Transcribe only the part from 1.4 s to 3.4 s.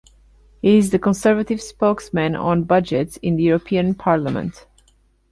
Spokesman on budgets in